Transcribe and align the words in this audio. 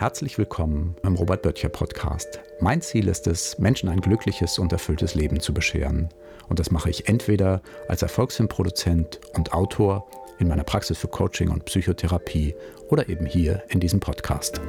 Herzlich 0.00 0.38
willkommen 0.38 0.96
im 1.02 1.14
Robert 1.14 1.42
Böttcher 1.42 1.68
Podcast. 1.68 2.40
Mein 2.58 2.80
Ziel 2.80 3.06
ist 3.06 3.26
es, 3.26 3.58
Menschen 3.58 3.90
ein 3.90 4.00
glückliches 4.00 4.58
und 4.58 4.72
erfülltes 4.72 5.14
Leben 5.14 5.40
zu 5.40 5.52
bescheren. 5.52 6.08
Und 6.48 6.58
das 6.58 6.70
mache 6.70 6.88
ich 6.88 7.06
entweder 7.06 7.60
als 7.86 8.00
Erfolgsfilmproduzent 8.00 9.20
und 9.34 9.52
Autor 9.52 10.08
in 10.38 10.48
meiner 10.48 10.64
Praxis 10.64 10.96
für 10.96 11.08
Coaching 11.08 11.50
und 11.50 11.66
Psychotherapie 11.66 12.54
oder 12.88 13.10
eben 13.10 13.26
hier 13.26 13.62
in 13.68 13.78
diesem 13.78 14.00
Podcast. 14.00 14.62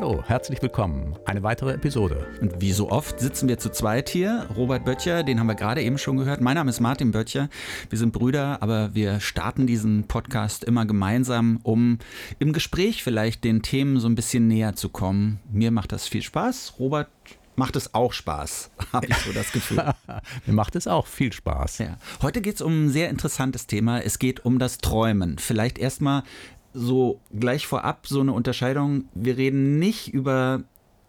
Hallo, 0.00 0.24
herzlich 0.26 0.62
willkommen. 0.62 1.14
Eine 1.26 1.42
weitere 1.42 1.74
Episode. 1.74 2.26
Und 2.40 2.58
wie 2.58 2.72
so 2.72 2.90
oft 2.90 3.20
sitzen 3.20 3.50
wir 3.50 3.58
zu 3.58 3.70
zweit 3.70 4.08
hier. 4.08 4.46
Robert 4.56 4.86
Böttcher, 4.86 5.22
den 5.22 5.38
haben 5.38 5.46
wir 5.46 5.54
gerade 5.54 5.82
eben 5.82 5.98
schon 5.98 6.16
gehört. 6.16 6.40
Mein 6.40 6.54
Name 6.54 6.70
ist 6.70 6.80
Martin 6.80 7.12
Böttcher. 7.12 7.50
Wir 7.90 7.98
sind 7.98 8.14
Brüder, 8.14 8.62
aber 8.62 8.94
wir 8.94 9.20
starten 9.20 9.66
diesen 9.66 10.04
Podcast 10.04 10.64
immer 10.64 10.86
gemeinsam, 10.86 11.60
um 11.64 11.98
im 12.38 12.54
Gespräch 12.54 13.04
vielleicht 13.04 13.44
den 13.44 13.60
Themen 13.60 14.00
so 14.00 14.08
ein 14.08 14.14
bisschen 14.14 14.48
näher 14.48 14.74
zu 14.74 14.88
kommen. 14.88 15.38
Mir 15.52 15.70
macht 15.70 15.92
das 15.92 16.08
viel 16.08 16.22
Spaß. 16.22 16.76
Robert 16.78 17.10
macht 17.56 17.76
es 17.76 17.92
auch 17.92 18.14
Spaß, 18.14 18.70
habe 18.94 19.06
ich 19.06 19.16
so 19.16 19.32
das 19.32 19.52
Gefühl. 19.52 19.84
Mir 20.46 20.54
macht 20.54 20.76
es 20.76 20.86
auch 20.86 21.06
viel 21.06 21.30
Spaß. 21.30 21.76
Ja. 21.76 21.98
Heute 22.22 22.40
geht 22.40 22.54
es 22.54 22.62
um 22.62 22.86
ein 22.86 22.88
sehr 22.88 23.10
interessantes 23.10 23.66
Thema. 23.66 24.00
Es 24.00 24.18
geht 24.18 24.46
um 24.46 24.58
das 24.58 24.78
Träumen. 24.78 25.36
Vielleicht 25.38 25.78
erstmal 25.78 26.22
so 26.72 27.20
gleich 27.32 27.66
vorab 27.66 28.06
so 28.06 28.20
eine 28.20 28.32
Unterscheidung. 28.32 29.04
Wir 29.14 29.36
reden 29.36 29.78
nicht 29.78 30.12
über 30.12 30.62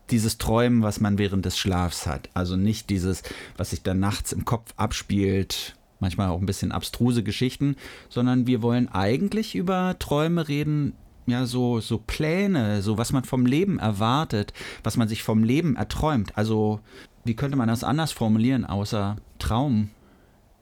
dieses 0.09 0.37
Träumen, 0.37 0.83
was 0.83 0.99
man 0.99 1.17
während 1.17 1.45
des 1.45 1.57
Schlafs 1.57 2.05
hat. 2.05 2.29
Also 2.33 2.55
nicht 2.55 2.89
dieses, 2.89 3.23
was 3.57 3.69
sich 3.69 3.81
dann 3.81 3.99
nachts 3.99 4.31
im 4.33 4.45
Kopf 4.45 4.73
abspielt, 4.75 5.75
manchmal 5.99 6.29
auch 6.29 6.39
ein 6.39 6.45
bisschen 6.45 6.71
abstruse 6.71 7.23
Geschichten, 7.23 7.75
sondern 8.09 8.47
wir 8.47 8.61
wollen 8.61 8.89
eigentlich 8.89 9.55
über 9.55 9.95
Träume 9.99 10.47
reden, 10.47 10.93
ja, 11.27 11.45
so, 11.45 11.79
so 11.79 11.99
Pläne, 11.99 12.81
so 12.81 12.97
was 12.97 13.13
man 13.13 13.23
vom 13.23 13.45
Leben 13.45 13.79
erwartet, 13.79 14.53
was 14.83 14.97
man 14.97 15.07
sich 15.07 15.23
vom 15.23 15.43
Leben 15.43 15.75
erträumt. 15.75 16.35
Also, 16.37 16.79
wie 17.23 17.35
könnte 17.35 17.57
man 17.57 17.67
das 17.67 17.83
anders 17.83 18.11
formulieren, 18.11 18.65
außer 18.65 19.17
Traum? 19.37 19.91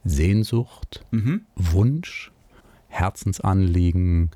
Sehnsucht, 0.04 1.06
mhm. 1.12 1.46
Wunsch, 1.56 2.32
Herzensanliegen, 2.90 4.32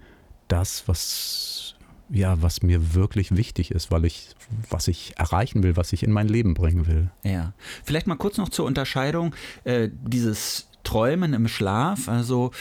das, 0.48 0.88
was 0.88 1.76
ja, 2.10 2.42
was 2.42 2.62
mir 2.62 2.94
wirklich 2.94 3.36
wichtig 3.36 3.72
ist, 3.72 3.90
weil 3.90 4.06
ich, 4.06 4.36
was 4.70 4.88
ich 4.88 5.14
erreichen 5.18 5.64
will, 5.64 5.78
was 5.78 5.94
ich 5.94 6.04
in 6.04 6.12
mein 6.12 6.28
Leben 6.28 6.54
bringen 6.54 6.86
will. 6.86 7.10
Ja. 7.24 7.54
Vielleicht 7.84 8.08
mal 8.08 8.16
kurz 8.16 8.38
noch 8.38 8.50
zur 8.50 8.66
Unterscheidung, 8.66 9.34
äh, 9.64 9.90
dieses 9.92 10.70
Träumen 10.84 11.34
im 11.34 11.48
Schlaf, 11.48 12.10
also 12.10 12.52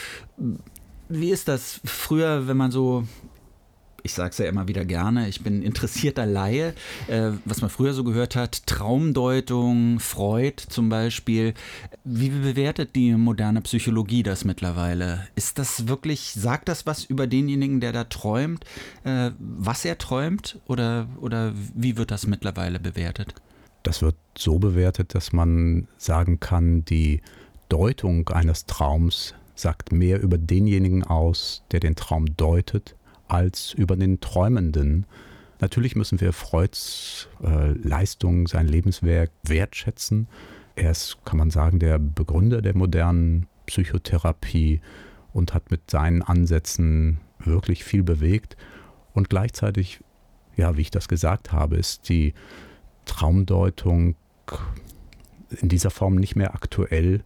wie 1.09 1.29
ist 1.29 1.47
das 1.47 1.81
früher, 1.83 2.47
wenn 2.47 2.57
man 2.57 2.71
so 2.71 3.05
ich 4.03 4.13
sage 4.13 4.31
es 4.31 4.37
ja 4.37 4.45
immer 4.45 4.67
wieder 4.67 4.83
gerne, 4.83 5.29
ich 5.29 5.41
bin 5.41 5.63
interessierter 5.63 6.25
Laie, 6.25 6.73
äh, 7.07 7.31
was 7.45 7.61
man 7.61 7.69
früher 7.69 7.93
so 7.93 8.03
gehört 8.03 8.35
hat, 8.35 8.67
Traumdeutung, 8.67 9.99
Freud 9.99 10.61
zum 10.67 10.89
Beispiel. 10.89 11.53
Wie 12.03 12.29
bewertet 12.29 12.95
die 12.95 13.13
moderne 13.13 13.61
Psychologie 13.61 14.21
das 14.21 14.43
mittlerweile? 14.43 15.27
Ist 15.35 15.57
das 15.57 15.87
wirklich, 15.87 16.33
sagt 16.33 16.67
das 16.67 16.85
was 16.85 17.05
über 17.05 17.27
denjenigen, 17.27 17.79
der 17.79 17.93
da 17.93 18.03
träumt, 18.03 18.65
äh, 19.05 19.31
was 19.39 19.85
er 19.85 19.97
träumt 19.97 20.59
oder, 20.67 21.07
oder 21.21 21.53
wie 21.73 21.95
wird 21.95 22.11
das 22.11 22.27
mittlerweile 22.27 22.79
bewertet? 22.79 23.33
Das 23.83 24.01
wird 24.01 24.15
so 24.37 24.59
bewertet, 24.59 25.15
dass 25.15 25.31
man 25.31 25.87
sagen 25.97 26.39
kann, 26.39 26.83
die 26.85 27.21
Deutung 27.69 28.27
eines 28.29 28.65
Traums 28.65 29.33
sagt 29.55 29.91
mehr 29.91 30.21
über 30.21 30.37
denjenigen 30.37 31.03
aus, 31.03 31.63
der 31.71 31.79
den 31.79 31.95
Traum 31.95 32.35
deutet, 32.35 32.95
als 33.33 33.73
über 33.73 33.95
den 33.95 34.19
Träumenden. 34.19 35.05
Natürlich 35.59 35.95
müssen 35.95 36.21
wir 36.21 36.33
Freuds 36.33 37.27
äh, 37.43 37.71
Leistung, 37.71 38.47
sein 38.47 38.67
Lebenswerk 38.67 39.31
wertschätzen. 39.43 40.27
Er 40.75 40.91
ist, 40.91 41.17
kann 41.25 41.37
man 41.37 41.49
sagen, 41.49 41.79
der 41.79 41.99
Begründer 41.99 42.61
der 42.61 42.75
modernen 42.75 43.47
Psychotherapie 43.65 44.81
und 45.33 45.53
hat 45.53 45.71
mit 45.71 45.89
seinen 45.89 46.21
Ansätzen 46.21 47.19
wirklich 47.39 47.83
viel 47.83 48.03
bewegt. 48.03 48.55
Und 49.13 49.29
gleichzeitig, 49.29 49.99
ja, 50.55 50.77
wie 50.77 50.81
ich 50.81 50.91
das 50.91 51.07
gesagt 51.07 51.51
habe, 51.51 51.77
ist 51.77 52.09
die 52.09 52.33
Traumdeutung 53.05 54.15
in 55.61 55.69
dieser 55.69 55.91
Form 55.91 56.15
nicht 56.15 56.35
mehr 56.35 56.55
aktuell. 56.55 57.23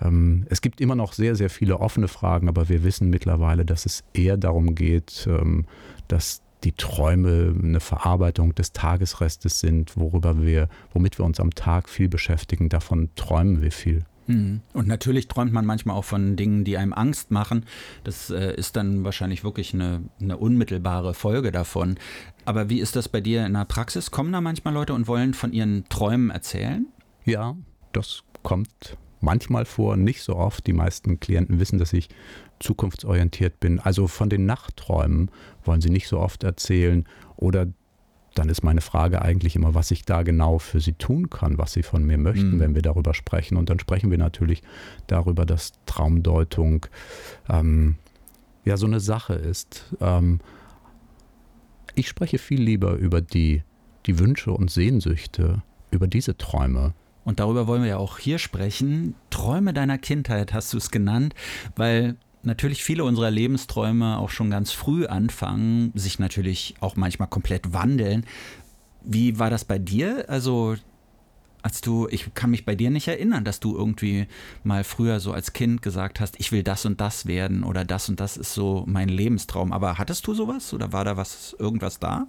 Ähm, 0.00 0.46
es 0.48 0.60
gibt 0.60 0.80
immer 0.80 0.94
noch 0.94 1.12
sehr, 1.12 1.34
sehr 1.36 1.50
viele 1.50 1.80
offene 1.80 2.08
Fragen, 2.08 2.48
aber 2.48 2.68
wir 2.68 2.84
wissen 2.84 3.10
mittlerweile, 3.10 3.64
dass 3.64 3.86
es 3.86 4.04
eher 4.12 4.36
darum 4.36 4.74
geht, 4.74 5.26
ähm, 5.28 5.66
dass 6.08 6.42
die 6.64 6.72
Träume 6.72 7.54
eine 7.62 7.80
Verarbeitung 7.80 8.54
des 8.54 8.72
Tagesrestes 8.72 9.60
sind, 9.60 9.96
worüber 9.96 10.42
wir, 10.42 10.68
womit 10.92 11.18
wir 11.18 11.24
uns 11.24 11.38
am 11.38 11.54
Tag 11.54 11.88
viel 11.88 12.08
beschäftigen. 12.08 12.68
Davon 12.68 13.10
träumen 13.14 13.62
wir 13.62 13.72
viel. 13.72 14.04
Mhm. 14.26 14.60
Und 14.72 14.88
natürlich 14.88 15.28
träumt 15.28 15.52
man 15.52 15.64
manchmal 15.64 15.96
auch 15.96 16.04
von 16.04 16.34
Dingen, 16.34 16.64
die 16.64 16.76
einem 16.76 16.92
Angst 16.92 17.30
machen. 17.30 17.64
Das 18.02 18.30
äh, 18.30 18.54
ist 18.56 18.74
dann 18.74 19.04
wahrscheinlich 19.04 19.44
wirklich 19.44 19.74
eine, 19.74 20.02
eine, 20.20 20.36
unmittelbare 20.36 21.14
Folge 21.14 21.52
davon. 21.52 21.96
Aber 22.44 22.68
wie 22.68 22.80
ist 22.80 22.96
das 22.96 23.08
bei 23.08 23.20
dir 23.20 23.46
in 23.46 23.52
der 23.52 23.64
Praxis? 23.64 24.10
Kommen 24.10 24.32
da 24.32 24.40
manchmal 24.40 24.74
Leute 24.74 24.94
und 24.94 25.06
wollen 25.06 25.34
von 25.34 25.52
ihren 25.52 25.88
Träumen 25.88 26.30
erzählen? 26.30 26.86
Ja, 27.24 27.56
das 27.92 28.24
kommt 28.42 28.96
manchmal 29.20 29.64
vor, 29.64 29.96
nicht 29.96 30.22
so 30.22 30.36
oft. 30.36 30.66
Die 30.66 30.72
meisten 30.72 31.20
Klienten 31.20 31.60
wissen, 31.60 31.78
dass 31.78 31.92
ich 31.92 32.08
zukunftsorientiert 32.60 33.60
bin. 33.60 33.80
Also 33.80 34.06
von 34.06 34.28
den 34.28 34.46
Nachtträumen 34.46 35.30
wollen 35.64 35.80
sie 35.80 35.90
nicht 35.90 36.08
so 36.08 36.18
oft 36.18 36.44
erzählen. 36.44 37.06
Oder 37.36 37.66
dann 38.34 38.48
ist 38.48 38.62
meine 38.62 38.80
Frage 38.80 39.22
eigentlich 39.22 39.56
immer, 39.56 39.74
was 39.74 39.90
ich 39.90 40.04
da 40.04 40.22
genau 40.22 40.58
für 40.58 40.80
sie 40.80 40.92
tun 40.92 41.30
kann, 41.30 41.58
was 41.58 41.72
sie 41.72 41.82
von 41.82 42.04
mir 42.04 42.18
möchten, 42.18 42.56
mhm. 42.56 42.60
wenn 42.60 42.74
wir 42.74 42.82
darüber 42.82 43.14
sprechen. 43.14 43.56
Und 43.56 43.70
dann 43.70 43.78
sprechen 43.78 44.10
wir 44.10 44.18
natürlich 44.18 44.62
darüber, 45.06 45.46
dass 45.46 45.72
Traumdeutung 45.86 46.86
ähm, 47.48 47.96
ja 48.64 48.76
so 48.76 48.86
eine 48.86 49.00
Sache 49.00 49.34
ist. 49.34 49.94
Ähm, 50.00 50.40
ich 51.94 52.08
spreche 52.08 52.38
viel 52.38 52.60
lieber 52.60 52.94
über 52.94 53.22
die, 53.22 53.62
die 54.04 54.18
Wünsche 54.18 54.52
und 54.52 54.70
Sehnsüchte, 54.70 55.62
über 55.90 56.06
diese 56.06 56.36
Träume, 56.36 56.92
und 57.26 57.40
darüber 57.40 57.66
wollen 57.66 57.82
wir 57.82 57.90
ja 57.90 57.96
auch 57.96 58.18
hier 58.18 58.38
sprechen. 58.38 59.16
Träume 59.30 59.74
deiner 59.74 59.98
Kindheit 59.98 60.54
hast 60.54 60.72
du 60.72 60.76
es 60.78 60.92
genannt, 60.92 61.34
weil 61.74 62.14
natürlich 62.44 62.84
viele 62.84 63.02
unserer 63.02 63.32
Lebensträume 63.32 64.18
auch 64.18 64.30
schon 64.30 64.48
ganz 64.48 64.70
früh 64.70 65.06
anfangen, 65.06 65.90
sich 65.96 66.20
natürlich 66.20 66.76
auch 66.78 66.94
manchmal 66.94 67.26
komplett 67.26 67.72
wandeln. 67.72 68.24
Wie 69.02 69.40
war 69.40 69.50
das 69.50 69.64
bei 69.64 69.76
dir? 69.76 70.26
Also 70.28 70.76
als 71.62 71.80
du, 71.80 72.06
ich 72.08 72.32
kann 72.34 72.52
mich 72.52 72.64
bei 72.64 72.76
dir 72.76 72.90
nicht 72.90 73.08
erinnern, 73.08 73.42
dass 73.42 73.58
du 73.58 73.76
irgendwie 73.76 74.28
mal 74.62 74.84
früher 74.84 75.18
so 75.18 75.32
als 75.32 75.52
Kind 75.52 75.82
gesagt 75.82 76.20
hast, 76.20 76.38
ich 76.38 76.52
will 76.52 76.62
das 76.62 76.86
und 76.86 77.00
das 77.00 77.26
werden 77.26 77.64
oder 77.64 77.84
das 77.84 78.08
und 78.08 78.20
das 78.20 78.36
ist 78.36 78.54
so 78.54 78.84
mein 78.86 79.08
Lebenstraum. 79.08 79.72
Aber 79.72 79.98
hattest 79.98 80.24
du 80.28 80.34
sowas 80.34 80.72
oder 80.72 80.92
war 80.92 81.04
da 81.04 81.16
was, 81.16 81.56
irgendwas 81.58 81.98
da? 81.98 82.28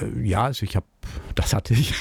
Äh, 0.00 0.26
ja, 0.26 0.44
also 0.44 0.64
ich 0.64 0.76
habe, 0.76 0.86
das 1.34 1.52
hatte 1.52 1.74
ich, 1.74 1.94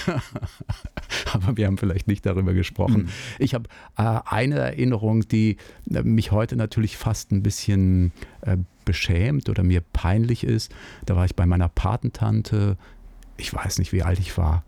aber 1.34 1.58
wir 1.58 1.68
haben 1.68 1.78
vielleicht 1.78 2.08
nicht 2.08 2.26
darüber 2.26 2.54
gesprochen. 2.54 3.04
Mhm. 3.04 3.10
Ich 3.40 3.54
habe 3.54 3.70
äh, 3.98 4.20
eine 4.26 4.60
Erinnerung, 4.60 5.28
die 5.28 5.58
äh, 5.94 6.04
mich 6.04 6.32
heute 6.32 6.56
natürlich 6.56 6.98
fast 6.98 7.32
ein 7.32 7.44
bisschen 7.44 8.12
äh, 8.42 8.58
beschämt 8.86 9.50
oder 9.50 9.64
mir 9.64 9.82
peinlich 9.94 10.44
ist. 10.44 10.74
Da 11.06 11.16
war 11.16 11.26
ich 11.26 11.36
bei 11.36 11.46
meiner 11.46 11.70
Patentante, 11.70 12.78
ich 13.38 13.54
weiß 13.54 13.80
nicht, 13.80 13.94
wie 13.94 14.04
alt 14.04 14.20
ich 14.20 14.38
war, 14.38 14.64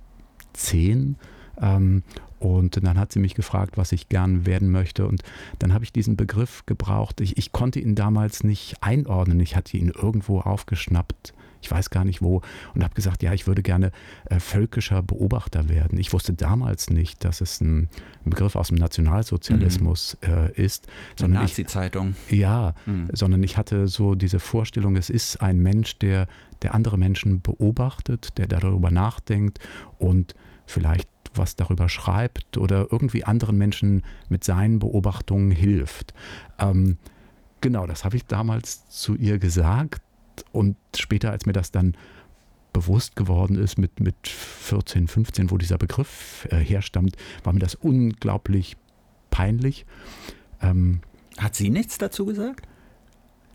zehn. 0.54 1.18
Ähm, 1.62 2.04
und 2.40 2.84
dann 2.84 3.00
hat 3.00 3.14
sie 3.14 3.20
mich 3.20 3.36
gefragt, 3.36 3.78
was 3.78 3.94
ich 3.94 4.10
gern 4.10 4.46
werden 4.46 4.70
möchte. 4.70 5.08
Und 5.08 5.24
dann 5.60 5.74
habe 5.74 5.86
ich 5.86 5.94
diesen 5.94 6.18
Begriff 6.18 6.66
gebraucht. 6.66 7.22
Ich, 7.22 7.38
ich 7.38 7.54
konnte 7.54 7.80
ihn 7.80 7.96
damals 7.96 8.44
nicht 8.44 8.76
einordnen. 8.82 9.40
Ich 9.40 9.56
hatte 9.56 9.78
ihn 9.78 9.90
irgendwo 9.90 10.42
aufgeschnappt 10.42 11.34
ich 11.64 11.72
weiß 11.72 11.90
gar 11.90 12.04
nicht 12.04 12.22
wo, 12.22 12.42
und 12.76 12.84
habe 12.84 12.94
gesagt, 12.94 13.24
ja, 13.24 13.34
ich 13.34 13.48
würde 13.48 13.64
gerne 13.64 13.92
äh, 14.26 14.40
völkischer 14.40 15.02
Beobachter 15.02 15.70
werden. 15.70 15.98
Ich 15.98 16.12
wusste 16.12 16.34
damals 16.34 16.90
nicht, 16.90 17.24
dass 17.24 17.40
es 17.40 17.62
ein, 17.62 17.90
ein 18.26 18.30
Begriff 18.30 18.56
aus 18.56 18.68
dem 18.68 18.78
Nationalsozialismus 18.78 20.18
mhm. 20.22 20.34
äh, 20.34 20.52
ist. 20.62 20.88
Sondern 21.18 21.42
Nazi-Zeitung. 21.42 22.16
Ja, 22.30 22.76
mhm. 22.86 23.08
sondern 23.14 23.42
ich 23.44 23.58
hatte 23.58 23.88
so 23.88 24.14
diese 24.16 24.40
Vorstellung, 24.40 24.98
es 24.98 25.10
ist 25.10 25.42
ein 25.42 25.60
Mensch, 25.60 25.98
der, 26.00 26.28
der 26.62 26.76
andere 26.76 26.98
Menschen 26.98 27.42
beobachtet, 27.42 28.38
der 28.38 28.48
darüber 28.48 28.92
nachdenkt 28.92 29.60
und 29.98 30.36
vielleicht 30.66 31.10
was 31.34 31.56
darüber 31.56 31.90
schreibt 31.90 32.58
oder 32.58 32.88
irgendwie 32.92 33.24
anderen 33.24 33.58
Menschen 33.58 34.04
mit 34.30 34.44
seinen 34.44 34.80
Beobachtungen 34.80 35.50
hilft. 35.50 36.14
Ähm, 36.60 36.98
genau, 37.62 37.88
das 37.88 38.04
habe 38.04 38.18
ich 38.18 38.26
damals 38.26 38.88
zu 38.90 39.16
ihr 39.16 39.40
gesagt 39.40 40.02
und 40.52 40.76
später, 40.96 41.32
als 41.32 41.46
mir 41.46 41.54
das 41.54 41.72
dann 41.72 41.96
bewusst 42.74 43.16
geworden 43.16 43.56
ist 43.56 43.78
mit, 43.78 44.00
mit 44.00 44.28
14, 44.28 45.08
15, 45.08 45.52
wo 45.52 45.58
dieser 45.58 45.78
Begriff 45.78 46.48
äh, 46.50 46.58
herstammt, 46.58 47.16
war 47.44 47.54
mir 47.54 47.60
das 47.60 47.76
unglaublich 47.76 48.78
peinlich. 49.30 49.86
Ähm, 50.62 51.02
Hat 51.38 51.56
sie 51.56 51.70
nichts 51.70 51.98
dazu 51.98 52.26
gesagt? 52.26 52.68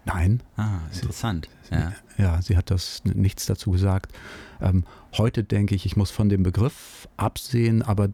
Nein. 0.05 0.43
Ah, 0.57 0.79
interessant. 0.93 1.49
Sie, 1.69 1.75
ja. 1.75 1.93
ja, 2.17 2.43
sie 2.43 2.57
hat 2.57 2.71
das 2.71 3.05
nichts 3.05 3.45
dazu 3.47 3.73
gesagt. 3.73 4.13
Ähm, 4.61 4.85
heute 5.19 5.45
denke 5.45 5.75
ich, 5.75 5.85
ich 5.85 5.97
muss 5.97 6.11
von 6.11 6.29
dem 6.29 6.43
Begriff 6.43 7.09
absehen, 7.17 7.83
aber 7.83 8.09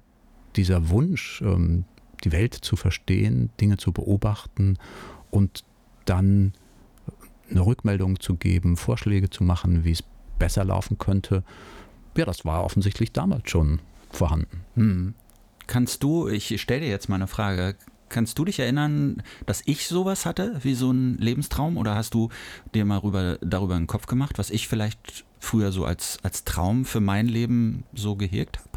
dieser 0.57 0.89
Wunsch, 0.89 1.41
ähm, 1.43 1.85
die 2.25 2.33
Welt 2.33 2.55
zu 2.55 2.77
verstehen, 2.77 3.51
Dinge 3.61 3.77
zu 3.77 3.93
beobachten 3.93 4.77
und 5.31 5.65
dann 6.05 6.53
eine 7.51 7.65
Rückmeldung 7.65 8.21
zu 8.21 8.37
geben, 8.37 8.77
Vorschläge 8.77 9.31
zu 9.31 9.45
machen, 9.45 9.85
wie 9.85 9.93
es 9.93 10.05
besser 10.39 10.65
laufen 10.65 10.99
könnte, 10.99 11.45
ja, 12.17 12.25
das 12.25 12.45
war 12.45 12.65
offensichtlich 12.65 13.13
damals 13.13 13.51
schon 13.51 13.81
vorhanden. 14.11 14.61
Hm. 14.75 15.15
Kannst 15.67 16.03
du, 16.03 16.29
ich 16.29 16.61
stelle 16.61 16.83
dir 16.83 16.89
jetzt 16.89 17.09
mal 17.09 17.17
eine 17.17 17.27
Frage, 17.27 17.77
kannst 18.09 18.39
du 18.39 18.45
dich 18.45 18.61
erinnern, 18.61 19.23
dass 19.47 19.63
ich 19.65 19.89
sowas 19.89 20.27
hatte, 20.27 20.61
wie 20.63 20.75
so 20.75 20.93
ein 20.93 21.17
Lebenstraum? 21.19 21.77
Oder 21.77 21.95
hast 21.95 22.15
du 22.15 22.29
dir 22.75 22.85
mal 22.85 22.99
rüber, 22.99 23.39
darüber 23.41 23.75
einen 23.75 23.87
Kopf 23.87 24.07
gemacht, 24.07 24.39
was 24.39 24.51
ich 24.51 24.69
vielleicht 24.69 25.25
früher 25.41 25.73
so 25.73 25.85
als, 25.85 26.19
als 26.23 26.45
Traum 26.45 26.85
für 26.85 27.01
mein 27.01 27.27
Leben 27.27 27.85
so 27.95 28.15
gehegt 28.15 28.59
habe? 28.59 28.69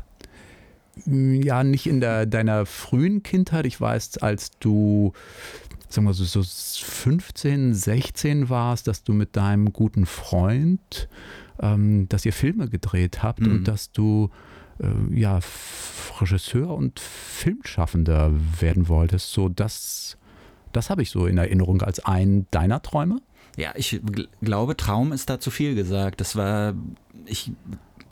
Ja, 1.06 1.64
nicht 1.64 1.86
in 1.86 2.02
der, 2.02 2.26
deiner 2.26 2.66
frühen 2.66 3.22
Kindheit. 3.22 3.68
Ich 3.68 3.80
weiß, 3.80 4.18
als 4.18 4.52
du 4.60 5.14
sagen 5.90 6.08
wir 6.08 6.14
so, 6.14 6.24
so 6.26 6.44
15, 6.44 7.74
16 7.74 8.50
warst, 8.50 8.88
dass 8.88 9.04
du 9.04 9.14
mit 9.14 9.36
deinem 9.36 9.74
guten 9.74 10.06
Freund, 10.06 11.08
ähm, 11.60 12.08
dass 12.10 12.26
ihr 12.26 12.34
Filme 12.34 12.70
gedreht 12.70 13.24
habt 13.24 13.42
mhm. 13.42 13.52
und 13.52 13.68
dass 13.68 13.92
du 13.92 14.30
äh, 14.80 15.20
ja 15.20 15.40
Regisseur 16.20 16.70
und 16.70 17.00
Filmschaffender 17.00 18.32
werden 18.60 18.88
wolltest. 18.88 19.32
So 19.32 19.50
das, 19.50 20.18
das 20.74 20.90
habe 20.90 21.02
ich 21.02 21.10
so 21.10 21.26
in 21.26 21.38
Erinnerung 21.38 21.82
als 21.82 22.04
einen 22.04 22.48
deiner 22.52 22.82
Träume. 22.82 23.22
Ja, 23.56 23.72
ich 23.76 24.00
glaube, 24.42 24.78
Traum 24.78 25.12
ist 25.12 25.30
da 25.30 25.40
zu 25.40 25.50
viel 25.50 25.74
gesagt. 25.74 26.22
Das 26.22 26.36
war, 26.36 26.76
ich 27.26 27.52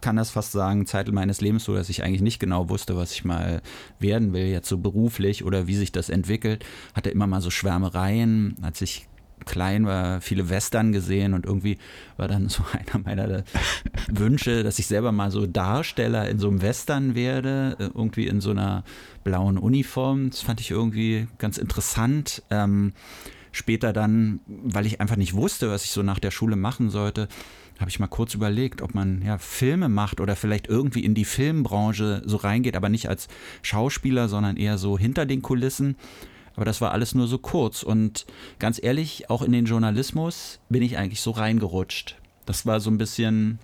kann 0.05 0.17
das 0.17 0.29
fast 0.29 0.51
sagen, 0.51 0.85
Zeit 0.85 1.11
meines 1.11 1.41
Lebens 1.41 1.63
so, 1.63 1.73
dass 1.73 1.89
ich 1.89 2.03
eigentlich 2.03 2.21
nicht 2.21 2.37
genau 2.37 2.69
wusste, 2.69 2.95
was 2.95 3.11
ich 3.11 3.25
mal 3.25 3.63
werden 3.97 4.33
will, 4.33 4.45
jetzt 4.45 4.69
so 4.69 4.77
beruflich 4.77 5.43
oder 5.43 5.65
wie 5.65 5.73
sich 5.73 5.91
das 5.91 6.09
entwickelt. 6.09 6.63
Hatte 6.93 7.09
immer 7.09 7.25
mal 7.25 7.41
so 7.41 7.49
Schwärmereien, 7.49 8.55
als 8.61 8.83
ich 8.83 9.07
klein 9.45 9.87
war, 9.87 10.21
viele 10.21 10.47
Western 10.47 10.91
gesehen 10.91 11.33
und 11.33 11.47
irgendwie 11.47 11.79
war 12.17 12.27
dann 12.27 12.49
so 12.49 12.63
einer 12.71 13.03
meiner 13.03 13.43
Wünsche, 14.07 14.63
dass 14.63 14.77
ich 14.77 14.85
selber 14.85 15.11
mal 15.11 15.31
so 15.31 15.47
Darsteller 15.47 16.29
in 16.29 16.37
so 16.37 16.49
einem 16.49 16.61
Western 16.61 17.15
werde, 17.15 17.75
äh, 17.79 17.83
irgendwie 17.85 18.27
in 18.27 18.41
so 18.41 18.51
einer 18.51 18.83
blauen 19.23 19.57
Uniform. 19.57 20.29
Das 20.29 20.41
fand 20.41 20.61
ich 20.61 20.69
irgendwie 20.69 21.27
ganz 21.39 21.57
interessant. 21.57 22.43
Ähm, 22.51 22.93
später 23.55 23.93
dann, 23.93 24.41
weil 24.47 24.85
ich 24.85 24.99
einfach 24.99 25.15
nicht 25.15 25.33
wusste, 25.33 25.69
was 25.69 25.85
ich 25.85 25.91
so 25.91 26.03
nach 26.03 26.19
der 26.19 26.31
Schule 26.31 26.57
machen 26.57 26.89
sollte, 26.89 27.27
habe 27.79 27.89
ich 27.89 27.99
mal 27.99 28.07
kurz 28.07 28.33
überlegt, 28.33 28.81
ob 28.81 28.93
man 28.93 29.21
ja 29.21 29.37
Filme 29.37 29.89
macht 29.89 30.19
oder 30.19 30.35
vielleicht 30.35 30.67
irgendwie 30.67 31.03
in 31.03 31.13
die 31.13 31.25
Filmbranche 31.25 32.21
so 32.25 32.37
reingeht, 32.37 32.75
aber 32.75 32.89
nicht 32.89 33.09
als 33.09 33.27
Schauspieler, 33.61 34.27
sondern 34.29 34.57
eher 34.57 34.77
so 34.77 34.97
hinter 34.97 35.25
den 35.25 35.41
Kulissen. 35.41 35.95
Aber 36.55 36.65
das 36.65 36.79
war 36.81 36.91
alles 36.91 37.15
nur 37.15 37.27
so 37.27 37.37
kurz. 37.37 37.83
Und 37.83 38.25
ganz 38.59 38.81
ehrlich, 38.81 39.29
auch 39.29 39.41
in 39.41 39.51
den 39.51 39.65
Journalismus 39.65 40.59
bin 40.69 40.81
ich 40.83 40.97
eigentlich 40.97 41.21
so 41.21 41.31
reingerutscht. 41.31 42.17
Das 42.45 42.65
war 42.65 42.79
so 42.79 42.89
ein 42.89 42.97
bisschen, 42.97 43.59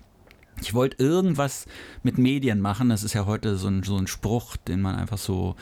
ich 0.60 0.74
wollte 0.74 1.02
irgendwas 1.02 1.66
mit 2.02 2.18
Medien 2.18 2.60
machen. 2.60 2.90
Das 2.90 3.02
ist 3.02 3.14
ja 3.14 3.24
heute 3.24 3.56
so 3.56 3.68
ein, 3.68 3.82
so 3.82 3.96
ein 3.96 4.06
Spruch, 4.06 4.56
den 4.56 4.82
man 4.82 4.96
einfach 4.96 5.18
so 5.18 5.56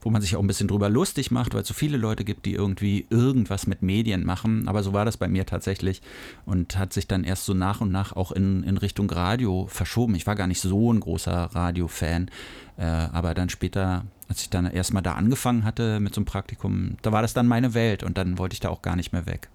wo 0.00 0.10
man 0.10 0.22
sich 0.22 0.36
auch 0.36 0.40
ein 0.40 0.46
bisschen 0.46 0.68
drüber 0.68 0.88
lustig 0.88 1.30
macht, 1.30 1.54
weil 1.54 1.62
es 1.62 1.68
so 1.68 1.74
viele 1.74 1.96
Leute 1.96 2.24
gibt, 2.24 2.46
die 2.46 2.54
irgendwie 2.54 3.06
irgendwas 3.10 3.66
mit 3.66 3.82
Medien 3.82 4.24
machen. 4.24 4.68
Aber 4.68 4.82
so 4.82 4.92
war 4.92 5.04
das 5.04 5.16
bei 5.16 5.28
mir 5.28 5.46
tatsächlich 5.46 6.02
und 6.46 6.78
hat 6.78 6.92
sich 6.92 7.08
dann 7.08 7.24
erst 7.24 7.44
so 7.44 7.54
nach 7.54 7.80
und 7.80 7.90
nach 7.90 8.14
auch 8.14 8.32
in, 8.32 8.62
in 8.62 8.76
Richtung 8.76 9.10
Radio 9.10 9.66
verschoben. 9.68 10.14
Ich 10.14 10.26
war 10.26 10.36
gar 10.36 10.46
nicht 10.46 10.60
so 10.60 10.92
ein 10.92 11.00
großer 11.00 11.50
Radio-Fan, 11.52 12.30
äh, 12.76 12.84
aber 12.84 13.34
dann 13.34 13.48
später, 13.48 14.04
als 14.28 14.42
ich 14.42 14.50
dann 14.50 14.66
erstmal 14.66 15.02
da 15.02 15.14
angefangen 15.14 15.64
hatte 15.64 16.00
mit 16.00 16.14
so 16.14 16.20
einem 16.20 16.26
Praktikum, 16.26 16.96
da 17.02 17.12
war 17.12 17.22
das 17.22 17.34
dann 17.34 17.46
meine 17.46 17.74
Welt 17.74 18.02
und 18.02 18.18
dann 18.18 18.38
wollte 18.38 18.54
ich 18.54 18.60
da 18.60 18.68
auch 18.68 18.82
gar 18.82 18.96
nicht 18.96 19.12
mehr 19.12 19.26
weg. 19.26 19.48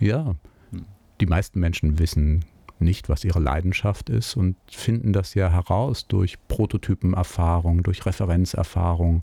Ja, 0.00 0.34
hm. 0.70 0.86
die 1.20 1.26
meisten 1.26 1.60
Menschen 1.60 1.98
wissen 1.98 2.44
nicht, 2.78 3.08
was 3.08 3.24
ihre 3.24 3.40
Leidenschaft 3.40 4.10
ist 4.10 4.36
und 4.36 4.56
finden 4.68 5.12
das 5.12 5.34
ja 5.34 5.48
heraus 5.50 6.06
durch 6.06 6.36
Prototypenerfahrung, 6.48 7.82
durch 7.82 8.04
Referenzerfahrung 8.04 9.22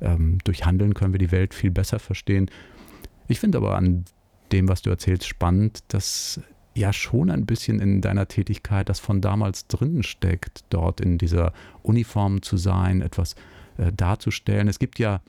ähm, 0.00 0.38
durch 0.44 0.64
Handeln 0.66 0.94
können 0.94 1.12
wir 1.12 1.18
die 1.18 1.32
Welt 1.32 1.54
viel 1.54 1.70
besser 1.70 1.98
verstehen. 1.98 2.50
Ich 3.28 3.40
finde 3.40 3.58
aber 3.58 3.76
an 3.76 4.04
dem, 4.52 4.68
was 4.68 4.82
du 4.82 4.90
erzählst, 4.90 5.26
spannend, 5.26 5.84
dass 5.88 6.40
ja 6.74 6.92
schon 6.92 7.30
ein 7.30 7.46
bisschen 7.46 7.80
in 7.80 8.00
deiner 8.00 8.28
Tätigkeit 8.28 8.88
das 8.88 9.00
von 9.00 9.20
damals 9.20 9.68
drin 9.68 10.02
steckt, 10.02 10.64
dort 10.70 11.00
in 11.00 11.18
dieser 11.18 11.52
Uniform 11.82 12.42
zu 12.42 12.56
sein, 12.56 13.00
etwas 13.00 13.36
äh, 13.78 13.92
darzustellen. 13.92 14.68
Es 14.68 14.78
gibt 14.78 14.98
ja 14.98 15.20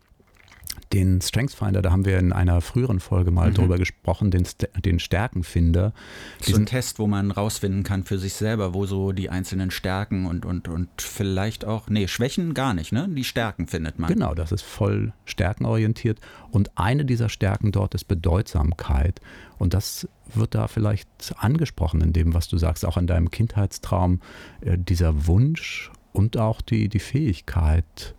den 0.94 1.22
Strengthsfinder, 1.22 1.82
da 1.82 1.92
haben 1.92 2.06
wir 2.06 2.20
in 2.20 2.34
einer 2.34 2.62
früheren 2.62 3.00
Folge 3.00 3.32
mal 3.32 3.50
mhm. 3.50 3.56
drüber 3.56 3.78
gesprochen, 3.78 4.32
den, 4.32 4.48
den 4.84 5.00
Stärkenfinder. 5.00 5.94
So 6.42 6.56
ein 6.56 6.66
Test, 6.66 7.00
wo 7.00 7.08
man 7.08 7.32
rausfinden 7.32 7.84
kann 7.84 8.04
für 8.04 8.18
sich 8.18 8.34
selber, 8.34 8.74
wo 8.74 8.86
so 8.86 9.12
die 9.12 9.30
einzelnen 9.30 9.72
Stärken 9.72 10.26
und, 10.26 10.46
und, 10.46 10.68
und 10.68 10.90
vielleicht 11.02 11.66
auch, 11.66 11.90
nee, 11.90 12.08
Schwächen 12.08 12.54
gar 12.54 12.74
nicht, 12.74 12.92
ne? 12.92 13.08
Die 13.10 13.24
Stärken 13.24 13.68
findet 13.68 14.00
man. 14.00 14.12
Genau, 14.12 14.34
das 14.34 14.52
ist 14.52 14.64
voll 14.64 15.14
stärkenorientiert. 15.26 16.20
Und 16.52 16.78
eine 16.78 17.06
dieser 17.06 17.30
Stärken 17.30 17.72
dort 17.72 17.96
ist 17.96 18.06
Bedeutsamkeit. 18.06 19.22
Und 19.58 19.74
das 19.74 20.08
wird 20.34 20.56
da 20.56 20.68
vielleicht 20.68 21.10
angesprochen 21.38 22.02
in 22.02 22.14
dem, 22.14 22.34
was 22.34 22.48
du 22.48 22.58
sagst, 22.58 22.86
auch 22.86 22.98
in 22.98 23.08
deinem 23.08 23.32
Kindheitstraum, 23.32 24.22
äh, 24.62 24.78
dieser 24.78 25.28
Wunsch 25.28 25.92
und 26.14 26.38
auch 26.38 26.62
die, 26.62 26.90
die 26.90 27.00
Fähigkeit, 27.00 28.16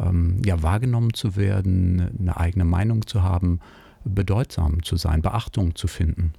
ähm, 0.00 0.40
ja, 0.44 0.62
wahrgenommen 0.62 1.14
zu 1.14 1.36
werden, 1.36 2.16
eine 2.18 2.36
eigene 2.36 2.64
Meinung 2.64 3.06
zu 3.06 3.22
haben, 3.22 3.60
bedeutsam 4.04 4.82
zu 4.82 4.96
sein, 4.96 5.22
Beachtung 5.22 5.74
zu 5.74 5.88
finden. 5.88 6.32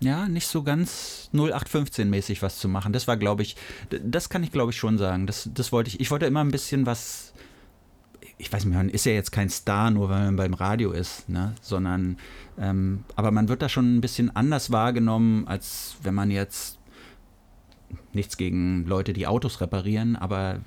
Ja, 0.00 0.28
nicht 0.28 0.48
so 0.48 0.64
ganz 0.64 1.30
0815-mäßig 1.32 2.42
was 2.42 2.58
zu 2.58 2.68
machen. 2.68 2.92
Das 2.92 3.06
war, 3.06 3.16
glaube 3.16 3.42
ich, 3.42 3.56
das 4.04 4.28
kann 4.28 4.42
ich, 4.42 4.50
glaube 4.50 4.72
ich, 4.72 4.76
schon 4.76 4.98
sagen. 4.98 5.28
Das, 5.28 5.48
das 5.54 5.70
wollte 5.70 5.88
ich. 5.88 6.00
Ich 6.00 6.10
wollte 6.10 6.26
immer 6.26 6.42
ein 6.42 6.50
bisschen 6.50 6.86
was. 6.86 7.32
Ich 8.36 8.52
weiß 8.52 8.64
nicht, 8.64 8.74
man 8.74 8.88
ist 8.88 9.06
ja 9.06 9.12
jetzt 9.12 9.30
kein 9.30 9.48
Star, 9.48 9.92
nur 9.92 10.08
weil 10.08 10.24
man 10.24 10.36
beim 10.36 10.54
Radio 10.54 10.90
ist, 10.90 11.28
ne? 11.28 11.54
sondern, 11.60 12.16
ähm, 12.58 13.04
aber 13.14 13.30
man 13.30 13.48
wird 13.48 13.62
da 13.62 13.68
schon 13.68 13.96
ein 13.96 14.00
bisschen 14.00 14.34
anders 14.34 14.72
wahrgenommen, 14.72 15.46
als 15.46 15.96
wenn 16.02 16.14
man 16.14 16.32
jetzt 16.32 16.78
nichts 18.12 18.36
gegen 18.36 18.84
Leute, 18.86 19.12
die 19.12 19.28
Autos 19.28 19.60
reparieren, 19.60 20.16
aber 20.16 20.60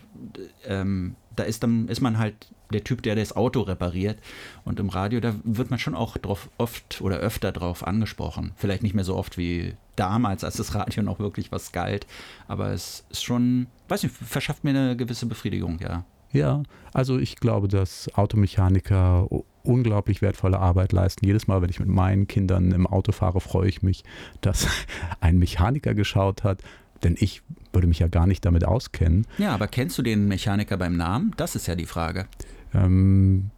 ähm, 0.65 1.15
da 1.35 1.43
ist 1.43 1.63
dann 1.63 1.87
ist 1.87 2.01
man 2.01 2.17
halt 2.17 2.35
der 2.71 2.83
Typ, 2.83 3.03
der 3.03 3.15
das 3.15 3.35
Auto 3.35 3.61
repariert. 3.61 4.17
Und 4.63 4.79
im 4.79 4.89
Radio, 4.89 5.19
da 5.19 5.35
wird 5.43 5.69
man 5.69 5.79
schon 5.79 5.95
auch 5.95 6.17
drauf 6.17 6.49
oft 6.57 7.01
oder 7.01 7.17
öfter 7.17 7.51
drauf 7.51 7.85
angesprochen. 7.85 8.51
Vielleicht 8.55 8.83
nicht 8.83 8.95
mehr 8.95 9.03
so 9.03 9.15
oft 9.15 9.37
wie 9.37 9.73
damals, 9.95 10.43
als 10.43 10.57
das 10.57 10.75
Radio 10.75 11.03
noch 11.03 11.19
wirklich 11.19 11.51
was 11.51 11.71
galt. 11.71 12.07
Aber 12.47 12.71
es 12.71 13.05
ist 13.09 13.23
schon, 13.23 13.67
weiß 13.87 14.03
nicht, 14.03 14.15
verschafft 14.15 14.63
mir 14.63 14.71
eine 14.71 14.95
gewisse 14.95 15.25
Befriedigung, 15.25 15.79
ja. 15.79 16.05
Ja, 16.31 16.63
also 16.91 17.17
ich 17.17 17.37
glaube, 17.37 17.69
dass 17.69 18.13
Automechaniker 18.15 19.27
unglaublich 19.63 20.21
wertvolle 20.21 20.59
Arbeit 20.59 20.91
leisten. 20.91 21.25
Jedes 21.25 21.47
Mal, 21.47 21.61
wenn 21.61 21.69
ich 21.69 21.79
mit 21.79 21.87
meinen 21.87 22.27
Kindern 22.27 22.71
im 22.73 22.85
Auto 22.85 23.13
fahre, 23.13 23.39
freue 23.39 23.69
ich 23.69 23.81
mich, 23.81 24.03
dass 24.41 24.67
ein 25.21 25.37
Mechaniker 25.37 25.93
geschaut 25.93 26.43
hat, 26.43 26.61
denn 27.03 27.15
ich 27.19 27.41
würde 27.73 27.87
mich 27.87 27.99
ja 27.99 28.07
gar 28.07 28.27
nicht 28.27 28.45
damit 28.45 28.65
auskennen. 28.65 29.27
Ja, 29.37 29.53
aber 29.53 29.67
kennst 29.67 29.97
du 29.97 30.01
den 30.01 30.27
Mechaniker 30.27 30.77
beim 30.77 30.95
Namen? 30.95 31.33
Das 31.37 31.55
ist 31.55 31.67
ja 31.67 31.75
die 31.75 31.85
Frage. 31.85 32.25
Ähm, 32.73 33.51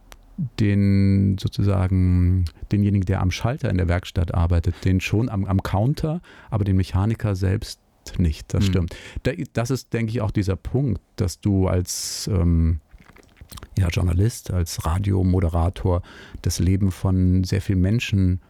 den 0.60 1.36
sozusagen 1.38 2.44
denjenigen, 2.70 3.06
der 3.06 3.20
am 3.20 3.30
Schalter 3.30 3.70
in 3.70 3.76
der 3.76 3.88
Werkstatt 3.88 4.34
arbeitet, 4.34 4.84
den 4.84 5.00
schon 5.00 5.28
am, 5.28 5.44
am 5.44 5.62
Counter, 5.62 6.20
aber 6.50 6.64
den 6.64 6.76
Mechaniker 6.76 7.34
selbst 7.34 7.80
nicht. 8.18 8.54
Das 8.54 8.64
mhm. 8.64 8.68
stimmt. 8.68 8.96
Das 9.52 9.70
ist, 9.70 9.92
denke 9.92 10.10
ich, 10.10 10.20
auch 10.20 10.30
dieser 10.30 10.56
Punkt, 10.56 11.02
dass 11.16 11.40
du 11.40 11.66
als 11.66 12.30
ähm, 12.32 12.80
ja, 13.76 13.88
Journalist, 13.88 14.52
als 14.52 14.84
Radiomoderator 14.84 16.02
das 16.42 16.58
Leben 16.58 16.90
von 16.90 17.44
sehr 17.44 17.60
vielen 17.60 17.80
Menschen 17.80 18.40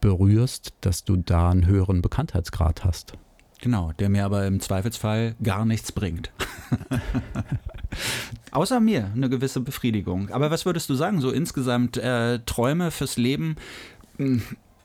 berührst, 0.00 0.74
dass 0.80 1.04
du 1.04 1.16
da 1.16 1.50
einen 1.50 1.66
höheren 1.66 2.02
Bekanntheitsgrad 2.02 2.84
hast. 2.84 3.14
Genau, 3.60 3.92
der 3.98 4.08
mir 4.08 4.24
aber 4.24 4.46
im 4.46 4.60
Zweifelsfall 4.60 5.34
gar 5.42 5.64
nichts 5.64 5.92
bringt. 5.92 6.30
Außer 8.52 8.80
mir 8.80 9.10
eine 9.14 9.28
gewisse 9.28 9.60
Befriedigung. 9.60 10.30
Aber 10.30 10.50
was 10.50 10.64
würdest 10.64 10.88
du 10.88 10.94
sagen, 10.94 11.20
so 11.20 11.30
insgesamt 11.30 11.96
äh, 11.98 12.38
Träume 12.46 12.90
fürs 12.90 13.16
Leben? 13.16 13.56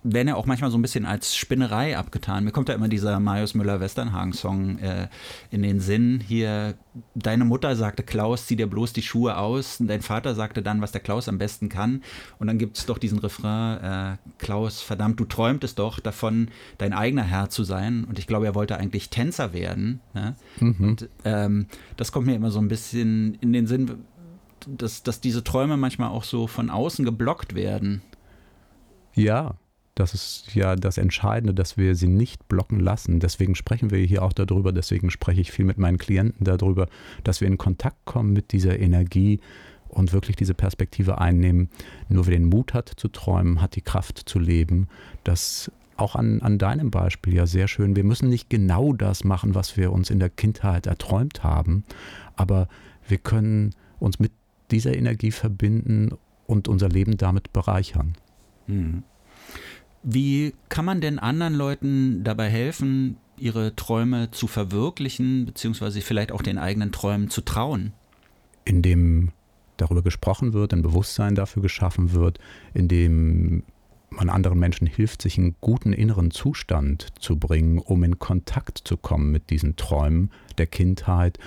Werden 0.07 0.27
ja 0.27 0.35
auch 0.35 0.45
manchmal 0.45 0.69
so 0.69 0.77
ein 0.77 0.83
bisschen 0.83 1.07
als 1.07 1.35
Spinnerei 1.35 1.97
abgetan. 1.97 2.43
Mir 2.43 2.51
kommt 2.51 2.69
da 2.69 2.73
immer 2.73 2.87
dieser 2.87 3.19
Marius 3.19 3.55
Müller-Westernhagen-Song 3.55 4.77
äh, 4.77 5.07
in 5.49 5.63
den 5.63 5.79
Sinn. 5.79 6.21
Hier, 6.25 6.75
deine 7.15 7.43
Mutter 7.43 7.75
sagte, 7.75 8.03
Klaus, 8.03 8.45
zieh 8.45 8.55
dir 8.55 8.67
bloß 8.67 8.93
die 8.93 9.01
Schuhe 9.01 9.35
aus. 9.35 9.79
Und 9.79 9.87
dein 9.87 10.03
Vater 10.03 10.35
sagte 10.35 10.61
dann, 10.61 10.79
was 10.79 10.91
der 10.91 11.01
Klaus 11.01 11.27
am 11.27 11.39
besten 11.39 11.69
kann. 11.69 12.03
Und 12.37 12.45
dann 12.45 12.59
gibt 12.59 12.77
es 12.77 12.85
doch 12.85 12.99
diesen 12.99 13.17
Refrain, 13.17 13.79
äh, 14.13 14.17
Klaus, 14.37 14.83
verdammt, 14.83 15.19
du 15.19 15.25
träumtest 15.25 15.79
doch 15.79 15.99
davon, 15.99 16.49
dein 16.77 16.93
eigener 16.93 17.23
Herr 17.23 17.49
zu 17.49 17.63
sein. 17.63 18.05
Und 18.05 18.19
ich 18.19 18.27
glaube, 18.27 18.45
er 18.45 18.53
wollte 18.53 18.77
eigentlich 18.77 19.09
Tänzer 19.09 19.53
werden. 19.53 20.01
Ne? 20.13 20.35
Mhm. 20.59 20.75
Und 20.79 21.09
ähm, 21.23 21.65
das 21.97 22.11
kommt 22.11 22.27
mir 22.27 22.35
immer 22.35 22.51
so 22.51 22.59
ein 22.59 22.67
bisschen 22.67 23.39
in 23.41 23.53
den 23.53 23.65
Sinn, 23.65 24.05
dass, 24.67 25.01
dass 25.01 25.19
diese 25.19 25.43
Träume 25.43 25.77
manchmal 25.77 26.09
auch 26.09 26.23
so 26.23 26.45
von 26.45 26.69
außen 26.69 27.05
geblockt 27.05 27.55
werden. 27.55 28.03
Ja, 29.15 29.55
das 29.95 30.13
ist 30.13 30.53
ja 30.53 30.75
das 30.75 30.97
Entscheidende, 30.97 31.53
dass 31.53 31.77
wir 31.77 31.95
sie 31.95 32.07
nicht 32.07 32.47
blocken 32.49 32.79
lassen. 32.81 33.19
Deswegen 33.21 33.55
sprechen 33.55 33.91
wir 33.91 33.99
hier 33.99 34.23
auch 34.23 34.33
darüber, 34.33 34.73
deswegen 34.73 35.09
spreche 35.09 35.41
ich 35.41 35.51
viel 35.51 35.65
mit 35.65 35.77
meinen 35.77 35.97
Klienten 35.97 36.43
darüber, 36.43 36.87
dass 37.23 37.39
wir 37.39 37.47
in 37.47 37.57
Kontakt 37.57 38.03
kommen 38.03 38.33
mit 38.33 38.51
dieser 38.51 38.77
Energie 38.77 39.39
und 39.87 40.11
wirklich 40.11 40.35
diese 40.35 40.53
Perspektive 40.53 41.19
einnehmen. 41.19 41.69
Nur 42.09 42.27
wer 42.27 42.33
den 42.33 42.49
Mut 42.49 42.73
hat 42.73 42.91
zu 42.97 43.07
träumen, 43.07 43.61
hat 43.61 43.77
die 43.77 43.81
Kraft 43.81 44.17
zu 44.25 44.37
leben. 44.37 44.87
Das 45.23 45.71
auch 45.95 46.15
an, 46.15 46.41
an 46.41 46.57
deinem 46.57 46.91
Beispiel 46.91 47.33
ja 47.33 47.45
sehr 47.45 47.69
schön. 47.69 47.95
Wir 47.95 48.03
müssen 48.03 48.29
nicht 48.29 48.49
genau 48.49 48.91
das 48.91 49.23
machen, 49.23 49.55
was 49.55 49.77
wir 49.77 49.93
uns 49.93 50.09
in 50.09 50.19
der 50.19 50.29
Kindheit 50.29 50.87
erträumt 50.87 51.43
haben, 51.43 51.85
aber 52.35 52.67
wir 53.07 53.17
können 53.17 53.73
uns 53.99 54.19
mit 54.19 54.33
dieser 54.71 54.93
Energie 54.93 55.31
verbinden 55.31 56.11
und 56.47 56.67
unser 56.67 56.89
Leben 56.89 57.15
damit 57.15 57.53
bereichern. 57.53 58.15
Mhm. 58.67 59.03
Wie 60.07 60.53
kann 60.69 60.85
man 60.85 61.01
denn 61.01 61.17
anderen 61.17 61.55
Leuten 61.55 62.23
dabei 62.23 62.47
helfen, 62.47 63.17
ihre 63.37 63.75
Träume 63.75 64.29
zu 64.29 64.45
verwirklichen, 64.45 65.47
beziehungsweise 65.47 65.99
vielleicht 66.01 66.31
auch 66.31 66.43
den 66.43 66.59
eigenen 66.59 66.91
Träumen 66.91 67.31
zu 67.31 67.41
trauen? 67.41 67.91
Indem 68.65 69.31
darüber 69.77 70.03
gesprochen 70.03 70.53
wird, 70.53 70.73
ein 70.73 70.83
Bewusstsein 70.83 71.33
dafür 71.33 71.63
geschaffen 71.63 72.13
wird, 72.13 72.39
indem 72.75 73.63
man 74.11 74.29
anderen 74.29 74.59
Menschen 74.59 74.85
hilft, 74.85 75.23
sich 75.23 75.39
einen 75.39 75.55
guten 75.59 75.91
inneren 75.91 76.29
Zustand 76.29 77.07
zu 77.19 77.37
bringen, 77.37 77.79
um 77.79 78.03
in 78.03 78.19
Kontakt 78.19 78.81
zu 78.85 78.97
kommen 78.97 79.31
mit 79.31 79.49
diesen 79.49 79.75
Träumen 79.75 80.29
der 80.59 80.67
Kindheit 80.67 81.39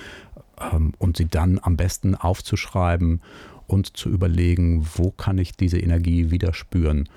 ähm, 0.61 0.95
und 0.99 1.17
sie 1.17 1.29
dann 1.29 1.61
am 1.63 1.77
besten 1.77 2.17
aufzuschreiben 2.17 3.23
und 3.69 3.97
zu 3.97 4.11
überlegen, 4.11 4.85
wo 4.97 5.13
kann 5.13 5.39
ich 5.39 5.53
diese 5.53 5.79
Energie 5.79 6.33
wieder 6.33 6.53
spüren 6.53 7.09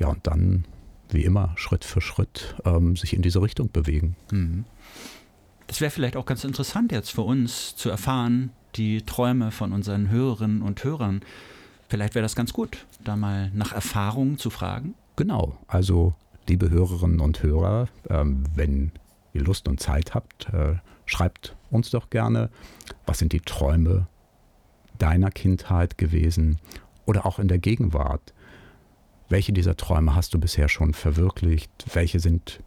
ja, 0.00 0.08
und 0.08 0.26
dann, 0.26 0.64
wie 1.10 1.24
immer, 1.24 1.52
Schritt 1.56 1.84
für 1.84 2.00
Schritt 2.00 2.56
ähm, 2.64 2.96
sich 2.96 3.14
in 3.14 3.22
diese 3.22 3.40
Richtung 3.42 3.70
bewegen. 3.70 4.16
Mhm. 4.32 4.64
Das 5.68 5.80
wäre 5.80 5.92
vielleicht 5.92 6.16
auch 6.16 6.26
ganz 6.26 6.42
interessant 6.42 6.90
jetzt 6.90 7.12
für 7.12 7.22
uns 7.22 7.76
zu 7.76 7.90
erfahren, 7.90 8.50
die 8.74 9.02
Träume 9.02 9.52
von 9.52 9.72
unseren 9.72 10.08
Hörerinnen 10.10 10.62
und 10.62 10.82
Hörern. 10.82 11.20
Vielleicht 11.88 12.14
wäre 12.14 12.22
das 12.22 12.34
ganz 12.34 12.52
gut, 12.52 12.86
da 13.04 13.14
mal 13.14 13.50
nach 13.54 13.72
Erfahrungen 13.72 14.38
zu 14.38 14.50
fragen. 14.50 14.94
Genau, 15.16 15.56
also 15.68 16.14
liebe 16.48 16.70
Hörerinnen 16.70 17.20
und 17.20 17.42
Hörer, 17.42 17.88
ähm, 18.08 18.44
wenn 18.54 18.90
ihr 19.32 19.42
Lust 19.42 19.68
und 19.68 19.80
Zeit 19.80 20.14
habt, 20.14 20.48
äh, 20.52 20.76
schreibt 21.04 21.56
uns 21.70 21.90
doch 21.90 22.10
gerne, 22.10 22.50
was 23.06 23.18
sind 23.18 23.32
die 23.32 23.40
Träume 23.40 24.06
deiner 24.98 25.30
Kindheit 25.30 25.98
gewesen 25.98 26.58
oder 27.06 27.26
auch 27.26 27.38
in 27.38 27.48
der 27.48 27.58
Gegenwart. 27.58 28.32
Welche 29.30 29.52
dieser 29.52 29.76
Träume 29.76 30.16
hast 30.16 30.34
du 30.34 30.40
bisher 30.40 30.68
schon 30.68 30.92
verwirklicht? 30.92 31.70
Welche 31.94 32.18
sind 32.18 32.60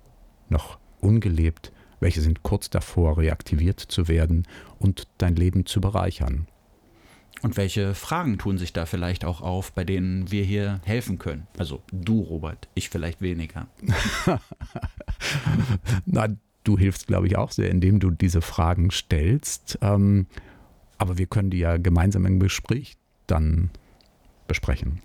noch 0.48 0.80
ungelebt? 1.02 1.74
Welche 2.00 2.22
sind 2.22 2.42
kurz 2.42 2.70
davor, 2.70 3.18
reaktiviert 3.18 3.82
zu 3.82 4.08
werden 4.08 4.48
und 4.80 5.10
dein 5.18 5.36
Leben 5.36 5.66
zu 5.66 5.82
bereichern? 5.82 6.48
Und 7.42 7.58
welche 7.58 7.94
Fragen 7.94 8.38
tun 8.38 8.58
sich 8.58 8.72
da 8.72 8.86
vielleicht 8.86 9.26
auch 9.26 9.42
auf, 9.42 9.74
bei 9.74 9.84
denen 9.84 10.32
wir 10.32 10.46
hier 10.46 10.80
helfen 10.86 11.20
können? 11.20 11.48
Also 11.58 11.82
du, 11.92 12.22
Robert, 12.22 12.70
ich 12.76 12.90
vielleicht 12.90 13.22
weniger. 13.22 13.68
Na, 16.06 16.28
du 16.64 16.78
hilfst, 16.78 17.08
glaube 17.08 17.28
ich, 17.28 17.36
auch 17.36 17.52
sehr, 17.52 17.70
indem 17.70 18.00
du 18.00 18.10
diese 18.10 18.42
Fragen 18.42 18.90
stellst. 18.90 19.80
Ähm, 19.82 20.28
aber 20.98 21.18
wir 21.18 21.26
können 21.26 21.50
die 21.50 21.60
ja 21.60 21.76
gemeinsam 21.76 22.26
im 22.26 22.40
Gespräch 22.40 22.96
dann 23.28 23.70
besprechen. 24.48 25.02